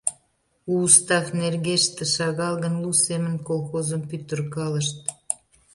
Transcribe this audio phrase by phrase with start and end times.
[0.71, 4.99] У устав нергеште, шагал гын, лу семын колхозым пӱтыркалышт.